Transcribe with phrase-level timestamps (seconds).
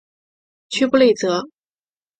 [0.69, 1.47] 屈布内泽。